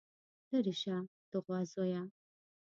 [0.49, 0.95] ليرې شه
[1.31, 2.01] د غوا زويه.